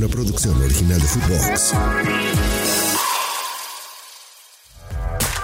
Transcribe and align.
una 0.00 0.08
producción 0.08 0.56
original 0.62 0.98
de 0.98 1.06
Footbox. 1.06 1.74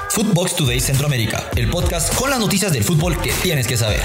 Footbox 0.08 0.56
Today 0.56 0.80
Centroamérica, 0.80 1.50
el 1.56 1.68
podcast 1.68 2.14
con 2.14 2.30
las 2.30 2.38
noticias 2.38 2.72
del 2.72 2.82
fútbol 2.82 3.20
que 3.20 3.32
tienes 3.42 3.66
que 3.66 3.76
saber. 3.76 4.00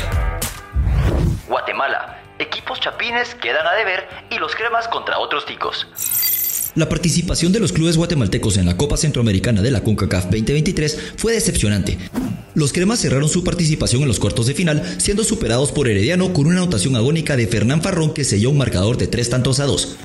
Guatemala. 1.48 2.22
Equipos 2.38 2.82
chapines 2.82 3.34
quedan 3.36 3.66
a 3.66 3.72
deber 3.76 4.10
y 4.30 4.40
los 4.40 4.54
cremas 4.54 4.90
contra 4.90 5.20
otros 5.20 5.46
ticos. 5.46 5.88
La 6.76 6.90
participación 6.90 7.54
de 7.54 7.62
los 7.62 7.72
clubes 7.72 7.96
guatemaltecos 7.96 8.58
en 8.58 8.66
la 8.66 8.76
Copa 8.76 8.98
Centroamericana 8.98 9.62
de 9.62 9.72
la 9.72 9.84
CONCACAF 9.84 10.26
2023 10.26 11.14
fue 11.16 11.32
decepcionante. 11.32 11.98
Los 12.56 12.74
cremas 12.74 13.00
cerraron 13.00 13.30
su 13.30 13.46
participación 13.46 14.02
en 14.02 14.10
los 14.10 14.20
cuartos 14.20 14.48
de 14.48 14.54
final, 14.54 14.84
siendo 14.98 15.24
superados 15.24 15.72
por 15.72 15.88
Herediano 15.88 16.34
con 16.34 16.48
una 16.48 16.58
anotación 16.58 16.98
agónica 16.98 17.38
de 17.38 17.48
Fernán 17.48 17.82
Farrón 17.82 18.14
que 18.14 18.26
selló 18.26 18.50
un 18.50 18.58
marcador 18.58 18.98
de 18.98 19.08
tres 19.08 19.30
tantos 19.30 19.62
a 19.62 19.66
dos. 19.66 19.98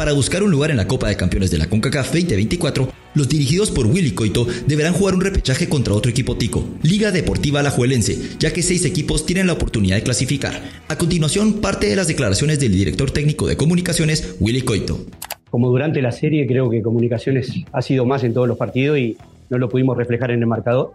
Para 0.00 0.14
buscar 0.14 0.42
un 0.42 0.50
lugar 0.50 0.70
en 0.70 0.78
la 0.78 0.88
Copa 0.88 1.08
de 1.08 1.16
Campeones 1.18 1.50
de 1.50 1.58
la 1.58 1.68
CONCACAF 1.68 2.06
2024, 2.06 2.88
los 3.12 3.28
dirigidos 3.28 3.70
por 3.70 3.84
Willy 3.84 4.12
Coito 4.12 4.46
deberán 4.66 4.94
jugar 4.94 5.14
un 5.14 5.20
repechaje 5.20 5.68
contra 5.68 5.92
otro 5.92 6.10
equipo 6.10 6.38
tico, 6.38 6.64
Liga 6.82 7.10
Deportiva 7.10 7.60
Alajuelense, 7.60 8.38
ya 8.38 8.50
que 8.50 8.62
seis 8.62 8.86
equipos 8.86 9.26
tienen 9.26 9.46
la 9.46 9.52
oportunidad 9.52 9.96
de 9.96 10.02
clasificar. 10.02 10.54
A 10.88 10.96
continuación, 10.96 11.60
parte 11.60 11.86
de 11.86 11.96
las 11.96 12.08
declaraciones 12.08 12.58
del 12.58 12.72
director 12.72 13.10
técnico 13.10 13.46
de 13.46 13.58
comunicaciones, 13.58 14.36
Willy 14.40 14.62
Coito. 14.62 15.04
Como 15.50 15.68
durante 15.68 16.00
la 16.00 16.12
serie, 16.12 16.46
creo 16.46 16.70
que 16.70 16.80
Comunicaciones 16.80 17.52
ha 17.70 17.82
sido 17.82 18.06
más 18.06 18.24
en 18.24 18.32
todos 18.32 18.48
los 18.48 18.56
partidos 18.56 18.96
y 18.96 19.18
no 19.50 19.58
lo 19.58 19.68
pudimos 19.68 19.98
reflejar 19.98 20.30
en 20.30 20.40
el 20.40 20.46
marcador. 20.46 20.92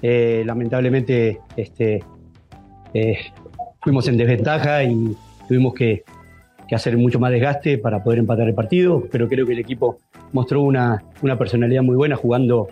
Eh, 0.00 0.44
lamentablemente 0.46 1.40
este, 1.58 2.02
eh, 2.94 3.18
fuimos 3.82 4.08
en 4.08 4.16
desventaja 4.16 4.82
y 4.82 5.14
tuvimos 5.46 5.74
que, 5.74 6.04
hacer 6.72 6.96
mucho 6.96 7.18
más 7.18 7.30
desgaste 7.30 7.78
para 7.78 8.02
poder 8.02 8.20
empatar 8.20 8.48
el 8.48 8.54
partido, 8.54 9.06
pero 9.10 9.28
creo 9.28 9.46
que 9.46 9.52
el 9.52 9.58
equipo 9.58 9.98
mostró 10.32 10.62
una, 10.62 11.02
personalidad 11.38 11.82
muy 11.82 11.96
buena 11.96 12.16
jugando, 12.16 12.68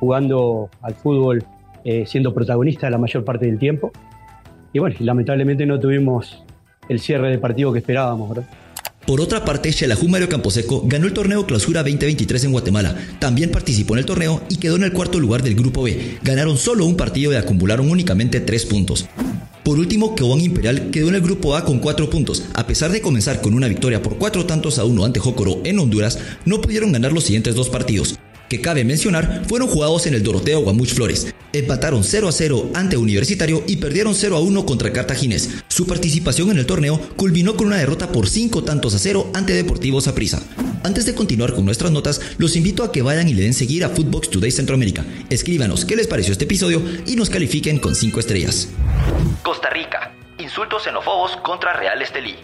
jugando 0.00 0.68
al 0.80 0.94
fútbol, 0.94 1.44
eh, 1.84 2.04
siendo 2.06 2.32
protagonista 2.34 2.88
la 2.90 2.98
mayor 2.98 3.24
parte 3.24 3.46
del 3.46 3.58
tiempo. 3.58 3.92
Y 4.72 4.78
bueno, 4.78 4.96
lamentablemente 5.00 5.66
no 5.66 5.78
tuvimos 5.78 6.44
el 6.88 7.00
cierre 7.00 7.30
del 7.30 7.40
partido 7.40 7.72
que 7.72 7.80
esperábamos. 7.80 8.38
Por 9.06 9.20
otra 9.20 9.44
parte, 9.44 9.72
Xelajú 9.72 10.08
Mario 10.08 10.28
Camposeco 10.28 10.82
ganó 10.86 11.06
el 11.06 11.12
torneo 11.12 11.44
Clausura 11.44 11.82
2023 11.82 12.44
en 12.44 12.52
Guatemala. 12.52 12.96
También 13.18 13.50
participó 13.50 13.94
en 13.94 14.00
el 14.00 14.06
torneo 14.06 14.42
y 14.48 14.56
quedó 14.56 14.76
en 14.76 14.84
el 14.84 14.92
cuarto 14.92 15.18
lugar 15.18 15.42
del 15.42 15.56
Grupo 15.56 15.82
B. 15.82 16.18
Ganaron 16.22 16.56
solo 16.56 16.86
un 16.86 16.96
partido 16.96 17.32
y 17.32 17.36
acumularon 17.36 17.90
únicamente 17.90 18.40
tres 18.40 18.64
puntos. 18.64 19.08
Por 19.64 19.78
último, 19.78 20.14
Kebon 20.14 20.40
Imperial 20.40 20.90
quedó 20.90 21.08
en 21.08 21.14
el 21.14 21.20
grupo 21.20 21.54
A 21.54 21.64
con 21.64 21.78
cuatro 21.78 22.10
puntos. 22.10 22.44
A 22.54 22.66
pesar 22.66 22.90
de 22.90 23.00
comenzar 23.00 23.40
con 23.40 23.54
una 23.54 23.68
victoria 23.68 24.02
por 24.02 24.18
cuatro 24.18 24.44
tantos 24.44 24.78
a 24.78 24.84
uno 24.84 25.04
ante 25.04 25.20
Jocoro 25.20 25.60
en 25.64 25.78
Honduras, 25.78 26.18
no 26.44 26.60
pudieron 26.60 26.92
ganar 26.92 27.12
los 27.12 27.24
siguientes 27.24 27.54
dos 27.54 27.68
partidos 27.68 28.18
que 28.52 28.60
cabe 28.60 28.84
mencionar 28.84 29.44
fueron 29.48 29.66
jugados 29.66 30.06
en 30.06 30.12
el 30.12 30.22
Doroteo 30.22 30.60
Guamuch 30.60 30.92
Flores. 30.92 31.26
Empataron 31.54 32.04
0 32.04 32.28
a 32.28 32.32
0 32.32 32.70
ante 32.74 32.98
Universitario 32.98 33.64
y 33.66 33.76
perdieron 33.76 34.14
0 34.14 34.36
a 34.36 34.40
1 34.40 34.66
contra 34.66 34.92
Cartagines. 34.92 35.48
Su 35.68 35.86
participación 35.86 36.50
en 36.50 36.58
el 36.58 36.66
torneo 36.66 37.00
culminó 37.16 37.56
con 37.56 37.68
una 37.68 37.78
derrota 37.78 38.12
por 38.12 38.28
5 38.28 38.62
tantos 38.62 38.94
a 38.94 38.98
0 38.98 39.30
ante 39.32 39.54
Deportivo 39.54 40.02
Saprissa. 40.02 40.42
Antes 40.82 41.06
de 41.06 41.14
continuar 41.14 41.54
con 41.54 41.64
nuestras 41.64 41.92
notas, 41.92 42.20
los 42.36 42.54
invito 42.54 42.84
a 42.84 42.92
que 42.92 43.00
vayan 43.00 43.26
y 43.26 43.32
le 43.32 43.44
den 43.44 43.54
seguir 43.54 43.86
a 43.86 43.88
Footbox 43.88 44.28
Today 44.28 44.50
Centroamérica. 44.50 45.06
Escríbanos 45.30 45.86
qué 45.86 45.96
les 45.96 46.06
pareció 46.06 46.32
este 46.32 46.44
episodio 46.44 46.82
y 47.06 47.16
nos 47.16 47.30
califiquen 47.30 47.78
con 47.78 47.94
5 47.94 48.20
estrellas. 48.20 48.68
Rica. 49.70 50.12
Insultos 50.38 50.84
xenofobos 50.84 51.36
contra 51.38 51.72
Real 51.72 52.00
Estelí. 52.02 52.36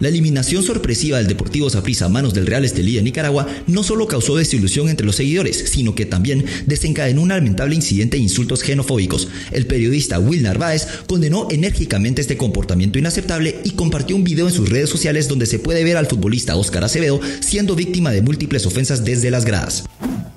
La 0.00 0.08
eliminación 0.08 0.62
sorpresiva 0.62 1.18
del 1.18 1.26
Deportivo 1.26 1.68
Saprissa 1.70 2.04
a 2.04 2.08
manos 2.08 2.32
del 2.32 2.46
Real 2.46 2.64
Estelí 2.64 2.94
de 2.94 3.02
Nicaragua 3.02 3.48
no 3.66 3.82
solo 3.82 4.06
causó 4.06 4.36
desilusión 4.36 4.88
entre 4.88 5.04
los 5.04 5.16
seguidores, 5.16 5.70
sino 5.70 5.96
que 5.96 6.06
también 6.06 6.44
desencadenó 6.66 7.22
un 7.22 7.30
lamentable 7.30 7.74
incidente 7.74 8.16
de 8.16 8.22
insultos 8.22 8.60
xenofóbicos. 8.60 9.28
El 9.50 9.66
periodista 9.66 10.20
Will 10.20 10.44
Narváez 10.44 10.86
condenó 11.08 11.48
enérgicamente 11.50 12.20
este 12.20 12.36
comportamiento 12.36 13.00
inaceptable 13.00 13.60
y 13.64 13.72
compartió 13.72 14.14
un 14.14 14.22
video 14.22 14.46
en 14.46 14.54
sus 14.54 14.68
redes 14.68 14.88
sociales 14.88 15.26
donde 15.26 15.46
se 15.46 15.58
puede 15.58 15.82
ver 15.82 15.96
al 15.96 16.06
futbolista 16.06 16.54
Oscar 16.54 16.84
Acevedo 16.84 17.20
siendo 17.40 17.74
víctima 17.74 18.12
de 18.12 18.22
múltiples 18.22 18.66
ofensas 18.66 19.04
desde 19.04 19.32
las 19.32 19.44
gradas. 19.44 19.84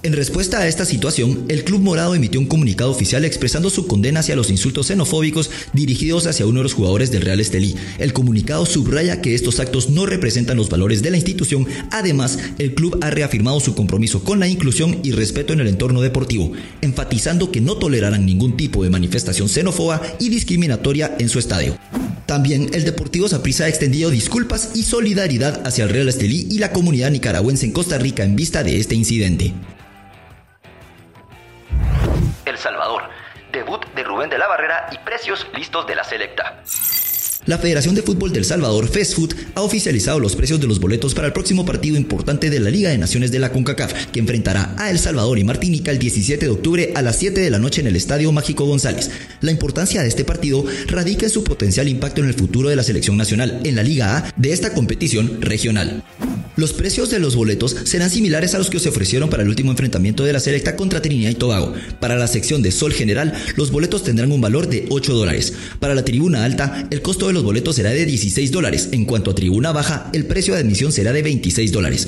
En 0.04 0.14
respuesta 0.14 0.58
a 0.58 0.68
esta 0.68 0.84
situación, 0.84 1.46
el 1.48 1.64
Club 1.64 1.82
Morado 1.82 2.16
emitió 2.16 2.40
un 2.40 2.48
comunicado 2.48 2.90
oficial 2.90 3.24
expresando 3.24 3.70
su 3.70 3.86
condena 3.86 4.22
hacia 4.22 4.36
los 4.36 4.50
insultos 4.50 4.88
xenofóbicos 4.88 5.52
dirigidos 5.74 6.26
hacia 6.26 6.48
uno 6.48 6.60
de 6.60 6.64
los 6.64 6.74
jugadores 6.74 7.12
del 7.12 7.22
Real 7.22 7.40
Estelí. 7.40 7.76
El 8.00 8.12
comunicado 8.12 8.66
subraya 8.66 9.22
que 9.22 9.36
estos 9.36 9.60
actos 9.60 9.92
no 9.92 10.08
representan 10.08 10.58
los 10.58 10.70
valores 10.70 11.04
de 11.04 11.12
la 11.12 11.18
institución. 11.18 11.68
Además, 11.92 12.40
el 12.58 12.74
club 12.74 12.98
ha 13.02 13.12
reafirmado 13.12 13.60
su 13.60 13.76
compromiso 13.76 14.24
con 14.24 14.40
la 14.40 14.48
inclusión 14.48 14.98
y 15.04 15.12
respeto 15.12 15.54
en 15.54 15.60
el 15.60 15.68
entorno 15.68 16.02
deportivo, 16.02 16.52
enfatizando 16.82 17.52
que 17.52 17.62
no 17.62 17.78
tolerarán 17.78 18.26
ningún 18.26 18.58
tipo 18.58 18.84
de 18.84 18.90
manifestación 18.90 19.50
xenófoba 19.50 20.02
y 20.20 20.30
discriminatoria 20.30 21.16
en 21.20 21.30
su 21.30 21.38
estadio. 21.38 21.78
También 22.26 22.72
el 22.74 22.86
Deportivo 22.86 23.28
Saprissa 23.28 23.66
ha 23.66 23.70
extendido 23.70 24.10
disculpas 24.10 24.72
y 24.74 24.82
solidaridad 24.82 25.62
hacia 25.68 25.84
el 25.84 25.92
Real 25.92 26.10
Estelí 26.10 26.48
y 26.50 26.58
la 26.58 26.72
comunidad 26.72 27.12
nicaragüense 27.12 27.68
en 27.68 27.72
Costa 27.72 28.00
Rica 28.00 28.24
en 28.24 28.36
vista 28.36 28.64
de 28.64 28.80
este 28.80 28.96
incidente. 28.96 29.54
Salvador. 32.62 33.04
Debut 33.52 33.84
de 33.96 34.04
Rubén 34.04 34.30
de 34.30 34.38
la 34.38 34.48
Barrera 34.48 34.88
y 34.92 34.98
precios 35.00 35.46
listos 35.54 35.86
de 35.88 35.96
la 35.96 36.04
selecta. 36.04 36.62
La 37.48 37.58
Federación 37.58 37.96
de 37.96 38.04
Fútbol 38.04 38.32
del 38.32 38.46
Salvador, 38.46 38.88
FESFUT, 38.88 39.34
ha 39.56 39.62
oficializado 39.62 40.20
los 40.20 40.36
precios 40.36 40.62
de 40.62 40.68
los 40.68 40.80
boletos 40.80 41.16
para 41.16 41.26
el 41.26 41.34
próximo 41.34 41.66
partido 41.66 41.98
importante 41.98 42.52
de 42.52 42.60
la 42.60 42.70
Liga 42.70 42.92
de 42.92 43.00
Naciones 43.00 43.32
de 43.32 43.40
la 43.40 43.52
CONCACAF, 43.52 44.12
que 44.12 44.20
enfrentará 44.20 44.76
a 44.78 44.92
El 44.92 45.00
Salvador 45.00 45.40
y 45.40 45.44
Martinica 45.44 45.90
el 45.90 45.98
17 45.98 46.46
de 46.46 46.52
octubre 46.52 46.92
a 46.94 47.02
las 47.02 47.18
7 47.18 47.42
de 47.42 47.50
la 47.50 47.58
noche 47.58 47.82
en 47.82 47.88
el 47.88 47.96
Estadio 47.96 48.32
Mágico 48.32 48.66
González. 48.66 49.10
La 49.42 49.50
importancia 49.50 50.04
de 50.04 50.08
este 50.08 50.24
partido 50.24 50.64
radica 50.86 51.26
en 51.26 51.32
su 51.32 51.44
potencial 51.44 51.88
impacto 51.88 52.22
en 52.22 52.28
el 52.28 52.36
futuro 52.36 52.70
de 52.70 52.76
la 52.76 52.84
selección 52.84 53.18
nacional 53.18 53.60
en 53.64 53.76
la 53.76 53.82
Liga 53.82 54.18
A 54.18 54.34
de 54.36 54.54
esta 54.54 54.74
competición 54.76 55.42
regional. 55.42 56.04
Los 56.62 56.74
precios 56.74 57.10
de 57.10 57.18
los 57.18 57.36
boletos 57.36 57.76
serán 57.86 58.12
similares 58.12 58.54
a 58.54 58.60
los 58.60 58.70
que 58.70 58.78
se 58.78 58.90
ofrecieron 58.90 59.32
para 59.32 59.42
el 59.42 59.50
último 59.50 59.72
enfrentamiento 59.72 60.24
de 60.24 60.32
la 60.32 60.40
selecta 60.40 60.76
contra 60.76 61.02
Trinidad 61.02 61.32
y 61.32 61.34
Tobago. 61.34 61.74
Para 62.00 62.18
la 62.18 62.28
sección 62.28 62.62
de 62.62 62.72
Sol 62.72 62.94
General, 62.94 63.34
los 63.56 63.72
boletos 63.72 64.04
tendrán 64.04 64.32
un 64.32 64.42
valor 64.42 64.70
de 64.70 64.86
8 64.90 65.12
dólares. 65.12 65.54
Para 65.80 65.96
la 65.96 66.06
tribuna 66.06 66.44
alta, 66.46 66.88
el 66.92 67.02
costo 67.02 67.26
de 67.26 67.34
los 67.34 67.44
boletos 67.44 67.78
será 67.78 67.90
de 67.90 68.06
16 68.06 68.52
dólares. 68.52 68.90
En 68.92 69.06
cuanto 69.06 69.32
a 69.32 69.36
tribuna 69.36 69.72
baja, 69.72 70.12
el 70.14 70.28
precio 70.28 70.54
de 70.54 70.60
admisión 70.60 70.92
será 70.92 71.12
de 71.14 71.24
26 71.24 71.72
dólares. 71.72 72.08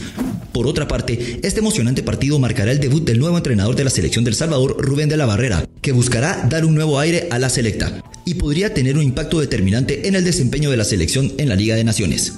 Por 0.51 0.67
otra 0.67 0.87
parte, 0.87 1.39
este 1.41 1.61
emocionante 1.61 2.03
partido 2.03 2.37
marcará 2.37 2.71
el 2.71 2.79
debut 2.79 3.03
del 3.03 3.17
nuevo 3.17 3.37
entrenador 3.37 3.75
de 3.75 3.85
la 3.85 3.89
selección 3.89 4.23
del 4.23 4.35
Salvador, 4.35 4.75
Rubén 4.77 5.09
de 5.09 5.17
la 5.17 5.25
Barrera, 5.25 5.67
que 5.81 5.93
buscará 5.93 6.45
dar 6.47 6.63
un 6.63 6.75
nuevo 6.75 6.99
aire 6.99 7.27
a 7.31 7.39
la 7.39 7.49
selecta 7.49 8.03
y 8.23 8.35
podría 8.35 8.71
tener 8.71 8.97
un 8.97 9.03
impacto 9.03 9.39
determinante 9.39 10.07
en 10.07 10.13
el 10.13 10.23
desempeño 10.23 10.69
de 10.69 10.77
la 10.77 10.83
selección 10.83 11.33
en 11.39 11.49
la 11.49 11.55
Liga 11.55 11.75
de 11.75 11.83
Naciones. 11.83 12.33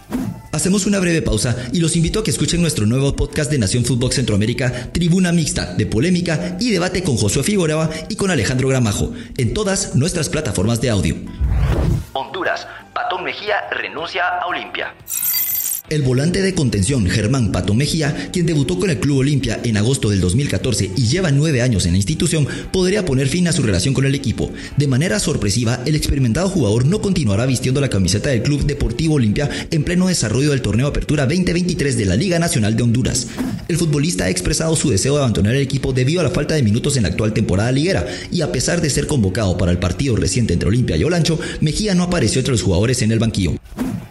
Hacemos 0.56 0.86
una 0.86 1.00
breve 1.00 1.22
pausa 1.22 1.54
y 1.74 1.82
los 1.82 1.98
invito 1.98 2.22
a 2.22 2.24
que 2.24 2.32
escuchen 2.32 2.62
nuestro 2.62 2.86
nuevo 2.86 3.14
podcast 3.14 3.52
de 3.52 3.60
Nación 3.60 3.84
Fútbol 3.84 4.14
Centroamérica, 4.14 4.90
Tribuna 4.94 5.34
Mixta, 5.34 5.74
de 5.74 5.86
polémica 5.86 6.56
y 6.62 6.72
debate 6.72 7.04
con 7.04 7.18
Josué 7.18 7.44
Figueroa 7.44 7.90
y 8.08 8.16
con 8.16 8.32
Alejandro 8.32 8.70
Gramajo, 8.70 9.12
en 9.36 9.54
todas 9.54 9.98
nuestras 9.98 10.30
plataformas 10.30 10.80
de 10.80 10.92
audio. 10.92 11.18
Honduras, 12.14 12.66
Patón 12.94 13.26
Mejía 13.26 13.68
renuncia 13.70 14.30
a 14.30 14.48
Olimpia. 14.48 14.94
El 15.88 16.01
volante 16.01 16.41
de 16.41 16.56
contención 16.56 17.06
Germán 17.06 17.51
Pato 17.51 17.75
Mejía, 17.75 18.29
quien 18.34 18.47
debutó 18.47 18.79
con 18.79 18.90
el 18.90 19.00
Club 19.00 19.19
Olimpia 19.19 19.59
en 19.63 19.78
agosto 19.78 20.09
del 20.09 20.19
2014 20.19 20.90
y 20.97 21.06
lleva 21.06 21.29
nueve 21.29 21.62
años 21.62 21.85
en 21.85 21.91
la 21.91 21.97
institución, 21.97 22.47
podría 22.72 23.06
poner 23.06 23.28
fin 23.28 23.47
a 23.47 23.51
su 23.51 23.62
relación 23.62 23.94
con 23.94 24.03
el 24.06 24.16
equipo. 24.16 24.51
De 24.78 24.88
manera 24.88 25.19
sorpresiva, 25.19 25.84
el 25.85 25.96
experimentado 25.96 26.50
jugador 26.50 26.85
no 26.85 27.01
continuará 27.01 27.46
vistiendo 27.46 27.81
la 27.81 27.91
camiseta 27.91 28.29
del 28.29 28.41
Club 28.41 28.66
Deportivo 28.66 29.16
Olimpia 29.16 29.47
en 29.69 29.84
pleno 29.84 30.07
desarrollo 30.07 30.50
del 30.50 30.63
torneo 30.63 30.88
Apertura 30.88 31.28
2023 31.28 31.97
de 31.97 32.05
la 32.05 32.16
Liga 32.16 32.40
Nacional 32.40 32.76
de 32.76 32.81
Honduras. 32.81 33.28
El 33.67 33.78
futbolista 33.78 34.23
ha 34.23 34.31
expresado 34.31 34.76
su 34.76 34.90
deseo 34.90 35.14
de 35.14 35.20
abandonar 35.20 35.53
el 35.53 35.61
equipo 35.61 35.93
debido 35.93 36.20
a 36.20 36.23
la 36.23 36.31
falta 36.31 36.55
de 36.55 36.64
minutos 36.64 36.97
en 36.97 37.03
la 37.03 37.09
actual 37.09 37.34
temporada 37.34 37.72
liguera, 37.72 38.08
y 38.31 38.41
a 38.41 38.52
pesar 38.52 38.81
de 38.81 38.90
ser 38.90 39.05
convocado 39.05 39.55
para 39.55 39.72
el 39.72 39.78
partido 39.78 40.16
reciente 40.16 40.53
entre 40.53 40.70
Olimpia 40.70 40.97
y 40.97 41.03
Olancho, 41.03 41.40
Mejía 41.61 41.93
no 41.93 42.03
apareció 42.03 42.40
entre 42.40 42.53
los 42.53 42.64
jugadores 42.64 43.03
en 43.03 43.11
el 43.11 43.20
banquillo. 43.20 43.53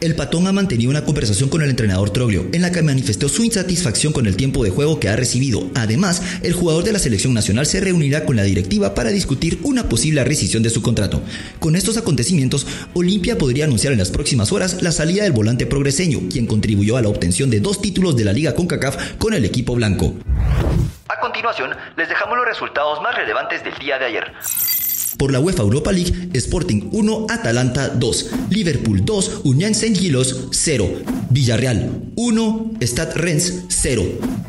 El 0.04 0.16
patón 0.16 0.46
ha 0.46 0.52
mantenido 0.52 0.90
una 0.90 1.02
conversación 1.06 1.48
con 1.48 1.62
el 1.62 1.70
entrenador 1.70 2.10
Troglio, 2.10 2.46
en 2.52 2.60
la 2.60 2.70
que 2.70 2.82
manifestó 2.82 3.26
su 3.30 3.42
insatisfacción 3.42 4.12
con 4.12 4.26
el 4.26 4.36
tiempo 4.36 4.62
de 4.62 4.68
juego 4.68 5.00
que 5.00 5.08
ha 5.08 5.16
recibido. 5.16 5.70
Además, 5.74 6.20
el 6.42 6.52
jugador 6.52 6.84
de 6.84 6.92
la 6.92 6.98
selección 6.98 7.32
nacional 7.32 7.64
se 7.64 7.80
reunirá 7.80 8.26
con 8.26 8.36
la 8.36 8.42
directiva 8.42 8.94
para 8.94 9.08
discutir 9.08 9.60
una 9.62 9.88
posible 9.88 10.22
rescisión 10.22 10.62
de 10.62 10.68
su 10.68 10.82
contrato. 10.82 11.22
Con 11.58 11.74
estos 11.74 11.96
acontecimientos, 11.96 12.66
Olimpia 12.92 13.38
podría 13.38 13.64
anunciar 13.64 13.94
en 13.94 13.98
las 13.98 14.10
próximas 14.10 14.52
horas 14.52 14.82
la 14.82 14.92
salida 14.92 15.22
del 15.22 15.32
volante 15.32 15.64
progreseño, 15.64 16.28
quien 16.30 16.46
contribuyó 16.46 16.98
a 16.98 17.02
la 17.02 17.08
obtención 17.08 17.48
de 17.48 17.60
dos 17.60 17.80
títulos 17.80 18.14
de 18.14 18.26
la 18.26 18.34
Liga 18.34 18.54
CONCACAF 18.54 19.14
con 19.16 19.32
el 19.32 19.46
equipo 19.46 19.74
blanco. 19.74 20.16
A 21.08 21.18
continuación, 21.18 21.70
les 21.96 22.10
dejamos 22.10 22.36
los 22.36 22.46
resultados 22.46 23.00
más 23.00 23.14
relevantes 23.14 23.64
del 23.64 23.74
día 23.78 23.98
de 23.98 24.04
ayer. 24.04 24.32
Por 25.16 25.32
la 25.32 25.40
UEFA 25.40 25.62
Europa 25.62 25.92
League, 25.92 26.30
Sporting 26.34 26.90
1, 26.92 27.26
Atalanta 27.30 27.88
2, 27.88 28.30
Liverpool 28.50 29.04
2, 29.04 29.40
Unión 29.44 29.74
Saint 29.74 29.96
Gilos 29.96 30.48
0, 30.50 30.88
Villarreal 31.30 32.12
1, 32.16 32.72
Stade 32.82 33.14
Rennes 33.14 33.64
0, 33.68 34.02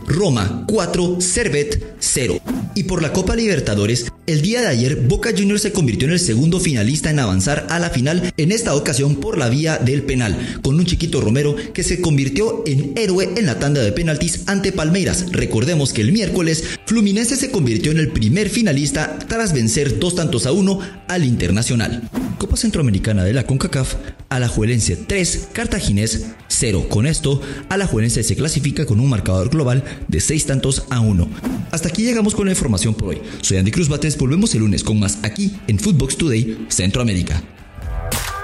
Roma 0.07 0.66
4, 0.68 1.19
Servet 1.19 1.96
0. 2.00 2.40
Y 2.75 2.84
por 2.84 3.02
la 3.02 3.13
Copa 3.13 3.36
Libertadores, 3.36 4.12
el 4.28 4.42
día 4.42 4.62
de 4.62 4.68
ayer 4.68 4.96
Boca 4.96 5.31
Juniors 5.36 5.62
se 5.62 5.72
convirtió 5.72 6.07
en 6.07 6.13
el 6.13 6.19
segundo 6.19 6.60
finalista 6.60 7.10
en 7.10 7.19
avanzar 7.19 7.68
a 7.69 7.80
la 7.80 7.90
final, 7.90 8.34
en 8.38 8.52
esta 8.52 8.75
ocasión 8.75 9.16
por 9.16 9.38
la 9.38 9.50
vía 9.50 9.78
del 9.78 10.04
penal, 10.04 10.60
con 10.62 10.75
un 10.75 10.86
chiquito 10.86 11.22
Romero 11.22 11.56
que 11.74 11.84
se 11.84 12.02
convirtió 12.02 12.63
en 12.66 12.94
héroe 12.98 13.30
en 13.38 13.46
la 13.46 13.60
tanda 13.60 13.81
de 13.81 13.92
penaltis 13.92 14.44
ante 14.48 14.72
Palmeiras. 14.72 15.28
Recordemos 15.31 15.94
que 15.94 16.02
el 16.02 16.12
miércoles 16.12 16.63
Fluminense 16.86 17.36
se 17.36 17.52
convirtió 17.52 17.92
en 17.92 18.00
el 18.00 18.10
primer 18.10 18.50
finalista 18.50 19.18
tras 19.28 19.54
vencer 19.54 20.00
dos 20.00 20.16
tantos 20.16 20.46
a 20.46 20.52
uno 20.52 20.80
al 21.07 21.24
Internacional. 21.24 22.10
Copa 22.38 22.57
Centroamericana 22.57 23.24
de 23.24 23.34
la 23.34 23.46
CONCACAF, 23.46 23.96
Alajuelense 24.30 24.98
3, 24.98 25.50
Cartaginés 25.54 26.25
0. 26.66 26.88
Con 26.90 27.06
esto, 27.06 27.40
Alajuelense 27.70 28.24
se 28.24 28.36
clasifica 28.36 28.88
con 28.88 29.00
un 29.00 29.08
marcador 29.08 29.50
global 29.50 29.84
de 30.08 30.20
6 30.20 30.48
tantos 30.48 30.86
a 30.90 31.00
1. 31.00 31.30
Hasta 31.70 31.90
aquí 31.90 32.02
llegamos 32.02 32.34
con 32.34 32.48
la 32.48 32.54
información 32.54 32.96
por 32.96 33.10
hoy. 33.10 33.22
Soy 33.42 33.58
Andy 33.58 33.70
Cruz 33.70 33.88
Bates, 33.88 34.18
volvemos 34.18 34.56
el 34.56 34.62
lunes 34.62 34.84
con 34.84 35.00
más 35.00 35.20
aquí 35.22 35.56
en 35.68 35.78
Footbox 35.78 36.18
Today 36.18 36.66
Centroamérica. 36.70 37.44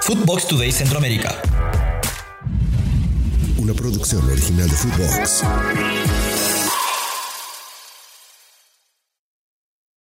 Footbox 0.03 0.47
Today 0.47 0.71
Centroamérica. 0.71 1.35
Una 3.57 3.73
producción 3.73 4.23
original 4.29 4.69
de 4.69 4.75
Footbox. 4.75 5.43